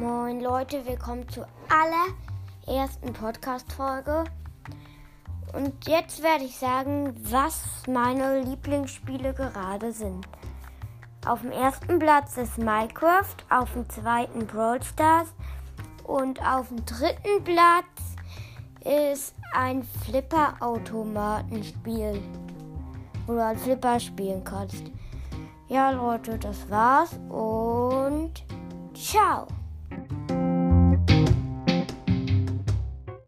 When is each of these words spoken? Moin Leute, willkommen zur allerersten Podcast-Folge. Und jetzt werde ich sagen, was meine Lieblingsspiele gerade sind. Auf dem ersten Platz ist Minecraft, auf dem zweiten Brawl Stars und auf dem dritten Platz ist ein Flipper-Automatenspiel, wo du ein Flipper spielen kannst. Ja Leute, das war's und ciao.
Moin 0.00 0.40
Leute, 0.40 0.84
willkommen 0.86 1.28
zur 1.28 1.46
allerersten 1.68 3.12
Podcast-Folge. 3.12 4.24
Und 5.52 5.86
jetzt 5.86 6.20
werde 6.20 6.42
ich 6.42 6.56
sagen, 6.56 7.14
was 7.30 7.62
meine 7.86 8.40
Lieblingsspiele 8.40 9.34
gerade 9.34 9.92
sind. 9.92 10.26
Auf 11.24 11.42
dem 11.42 11.52
ersten 11.52 12.00
Platz 12.00 12.36
ist 12.36 12.58
Minecraft, 12.58 13.36
auf 13.50 13.72
dem 13.74 13.88
zweiten 13.88 14.48
Brawl 14.48 14.82
Stars 14.82 15.32
und 16.02 16.44
auf 16.44 16.66
dem 16.68 16.84
dritten 16.84 17.44
Platz 17.44 17.84
ist 18.80 19.36
ein 19.54 19.84
Flipper-Automatenspiel, 20.04 22.20
wo 23.28 23.34
du 23.34 23.44
ein 23.44 23.58
Flipper 23.58 24.00
spielen 24.00 24.42
kannst. 24.42 24.90
Ja 25.68 25.92
Leute, 25.92 26.36
das 26.36 26.68
war's 26.68 27.12
und 27.28 28.42
ciao. 28.92 29.46